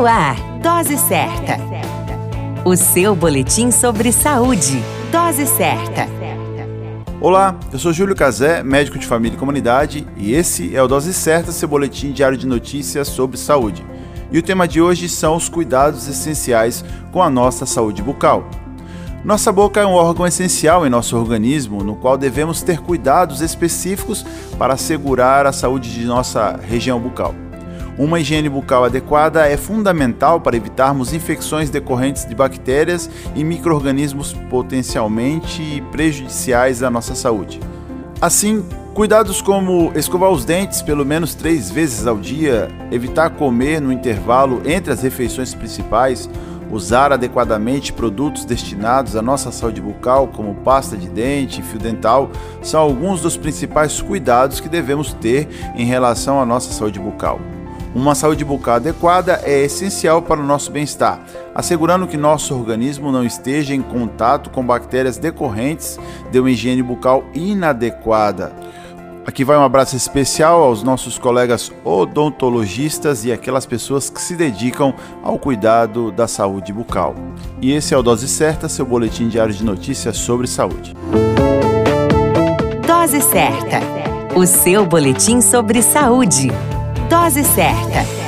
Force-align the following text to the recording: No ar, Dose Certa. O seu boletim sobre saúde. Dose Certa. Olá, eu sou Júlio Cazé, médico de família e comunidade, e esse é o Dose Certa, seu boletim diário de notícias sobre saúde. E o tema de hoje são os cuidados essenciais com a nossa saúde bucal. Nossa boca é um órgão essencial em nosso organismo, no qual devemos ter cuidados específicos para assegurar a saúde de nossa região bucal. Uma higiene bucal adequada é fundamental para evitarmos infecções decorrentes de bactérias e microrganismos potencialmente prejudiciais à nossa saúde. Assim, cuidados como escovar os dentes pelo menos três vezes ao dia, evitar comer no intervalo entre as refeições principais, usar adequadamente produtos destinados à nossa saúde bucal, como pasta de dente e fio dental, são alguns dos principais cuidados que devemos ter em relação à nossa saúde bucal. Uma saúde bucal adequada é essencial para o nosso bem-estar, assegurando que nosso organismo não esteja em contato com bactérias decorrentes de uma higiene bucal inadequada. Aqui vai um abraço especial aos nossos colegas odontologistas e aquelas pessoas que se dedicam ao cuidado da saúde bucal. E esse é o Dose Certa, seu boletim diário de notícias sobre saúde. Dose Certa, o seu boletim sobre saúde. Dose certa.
No 0.00 0.06
ar, 0.06 0.34
Dose 0.62 0.96
Certa. 0.96 1.58
O 2.64 2.74
seu 2.74 3.14
boletim 3.14 3.70
sobre 3.70 4.10
saúde. 4.12 4.82
Dose 5.12 5.44
Certa. 5.46 6.08
Olá, 7.20 7.54
eu 7.70 7.78
sou 7.78 7.92
Júlio 7.92 8.16
Cazé, 8.16 8.62
médico 8.62 8.98
de 8.98 9.06
família 9.06 9.36
e 9.36 9.38
comunidade, 9.38 10.06
e 10.16 10.32
esse 10.32 10.74
é 10.74 10.82
o 10.82 10.88
Dose 10.88 11.12
Certa, 11.12 11.52
seu 11.52 11.68
boletim 11.68 12.12
diário 12.12 12.38
de 12.38 12.46
notícias 12.46 13.08
sobre 13.08 13.36
saúde. 13.36 13.84
E 14.32 14.38
o 14.38 14.42
tema 14.42 14.66
de 14.66 14.80
hoje 14.80 15.06
são 15.06 15.36
os 15.36 15.50
cuidados 15.50 16.08
essenciais 16.08 16.82
com 17.12 17.22
a 17.22 17.28
nossa 17.28 17.66
saúde 17.66 18.02
bucal. 18.02 18.48
Nossa 19.22 19.52
boca 19.52 19.80
é 19.82 19.86
um 19.86 19.92
órgão 19.92 20.26
essencial 20.26 20.86
em 20.86 20.88
nosso 20.88 21.14
organismo, 21.14 21.84
no 21.84 21.94
qual 21.94 22.16
devemos 22.16 22.62
ter 22.62 22.80
cuidados 22.80 23.42
específicos 23.42 24.24
para 24.58 24.72
assegurar 24.72 25.46
a 25.46 25.52
saúde 25.52 25.92
de 25.92 26.06
nossa 26.06 26.58
região 26.66 26.98
bucal. 26.98 27.34
Uma 27.98 28.20
higiene 28.20 28.48
bucal 28.48 28.84
adequada 28.84 29.46
é 29.46 29.56
fundamental 29.56 30.40
para 30.40 30.56
evitarmos 30.56 31.12
infecções 31.12 31.68
decorrentes 31.68 32.24
de 32.24 32.34
bactérias 32.34 33.10
e 33.34 33.44
microrganismos 33.44 34.32
potencialmente 34.48 35.82
prejudiciais 35.92 36.82
à 36.82 36.90
nossa 36.90 37.14
saúde. 37.14 37.60
Assim, 38.20 38.64
cuidados 38.94 39.42
como 39.42 39.92
escovar 39.94 40.30
os 40.30 40.44
dentes 40.44 40.82
pelo 40.82 41.04
menos 41.04 41.34
três 41.34 41.70
vezes 41.70 42.06
ao 42.06 42.18
dia, 42.18 42.68
evitar 42.90 43.30
comer 43.30 43.80
no 43.80 43.92
intervalo 43.92 44.62
entre 44.64 44.92
as 44.92 45.02
refeições 45.02 45.54
principais, 45.54 46.28
usar 46.70 47.12
adequadamente 47.12 47.92
produtos 47.92 48.44
destinados 48.44 49.16
à 49.16 49.22
nossa 49.22 49.50
saúde 49.50 49.80
bucal, 49.80 50.28
como 50.28 50.54
pasta 50.56 50.96
de 50.96 51.08
dente 51.08 51.60
e 51.60 51.64
fio 51.64 51.78
dental, 51.78 52.30
são 52.62 52.80
alguns 52.80 53.20
dos 53.20 53.36
principais 53.36 54.00
cuidados 54.00 54.60
que 54.60 54.68
devemos 54.68 55.12
ter 55.14 55.48
em 55.74 55.84
relação 55.84 56.40
à 56.40 56.46
nossa 56.46 56.72
saúde 56.72 57.00
bucal. 57.00 57.40
Uma 57.92 58.14
saúde 58.14 58.44
bucal 58.44 58.76
adequada 58.76 59.40
é 59.42 59.64
essencial 59.64 60.22
para 60.22 60.40
o 60.40 60.46
nosso 60.46 60.70
bem-estar, 60.70 61.20
assegurando 61.52 62.06
que 62.06 62.16
nosso 62.16 62.54
organismo 62.54 63.10
não 63.10 63.24
esteja 63.24 63.74
em 63.74 63.82
contato 63.82 64.48
com 64.48 64.64
bactérias 64.64 65.18
decorrentes 65.18 65.98
de 66.30 66.38
uma 66.38 66.50
higiene 66.50 66.84
bucal 66.84 67.24
inadequada. 67.34 68.52
Aqui 69.26 69.44
vai 69.44 69.56
um 69.56 69.64
abraço 69.64 69.96
especial 69.96 70.62
aos 70.62 70.82
nossos 70.82 71.18
colegas 71.18 71.70
odontologistas 71.84 73.24
e 73.24 73.32
aquelas 73.32 73.66
pessoas 73.66 74.08
que 74.08 74.20
se 74.20 74.36
dedicam 74.36 74.94
ao 75.22 75.38
cuidado 75.38 76.12
da 76.12 76.28
saúde 76.28 76.72
bucal. 76.72 77.14
E 77.60 77.72
esse 77.72 77.92
é 77.92 77.98
o 77.98 78.02
Dose 78.02 78.28
Certa, 78.28 78.68
seu 78.68 78.86
boletim 78.86 79.28
diário 79.28 79.52
de 79.52 79.64
notícias 79.64 80.16
sobre 80.16 80.46
saúde. 80.46 80.96
Dose 82.86 83.20
Certa, 83.20 83.80
o 84.34 84.46
seu 84.46 84.86
boletim 84.86 85.40
sobre 85.40 85.82
saúde. 85.82 86.50
Dose 87.10 87.42
certa. 87.42 88.19